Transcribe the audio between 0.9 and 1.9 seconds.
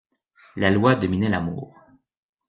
dominait l'amour.